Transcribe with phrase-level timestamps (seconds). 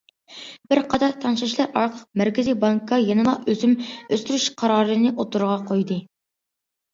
[0.69, 6.01] بىر قاتار تەڭشەشلەر ئارقىلىق مەركىزى بانكا يەنىلا ئۆسۈم ئۆستۈرۈش قارارىنى ئوتتۇرىغا قويدى.